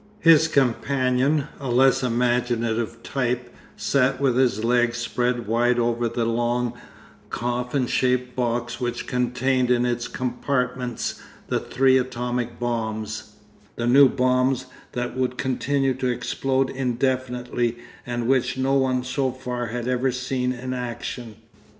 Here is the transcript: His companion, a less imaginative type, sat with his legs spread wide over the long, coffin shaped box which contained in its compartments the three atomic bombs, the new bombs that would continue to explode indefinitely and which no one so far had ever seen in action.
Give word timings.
His 0.21 0.47
companion, 0.47 1.45
a 1.59 1.69
less 1.69 2.01
imaginative 2.01 3.03
type, 3.03 3.53
sat 3.77 4.19
with 4.19 4.35
his 4.35 4.63
legs 4.63 4.97
spread 4.97 5.45
wide 5.45 5.77
over 5.77 6.09
the 6.09 6.25
long, 6.25 6.73
coffin 7.29 7.85
shaped 7.85 8.35
box 8.35 8.79
which 8.81 9.05
contained 9.05 9.69
in 9.69 9.85
its 9.85 10.07
compartments 10.07 11.21
the 11.49 11.59
three 11.59 11.99
atomic 11.99 12.59
bombs, 12.59 13.33
the 13.75 13.85
new 13.85 14.09
bombs 14.09 14.65
that 14.93 15.15
would 15.15 15.37
continue 15.37 15.93
to 15.93 16.07
explode 16.07 16.71
indefinitely 16.71 17.77
and 18.03 18.27
which 18.27 18.57
no 18.57 18.73
one 18.73 19.03
so 19.03 19.31
far 19.31 19.67
had 19.67 19.87
ever 19.87 20.11
seen 20.11 20.51
in 20.51 20.73
action. 20.73 21.35